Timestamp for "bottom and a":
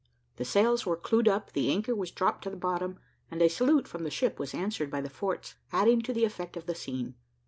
2.57-3.47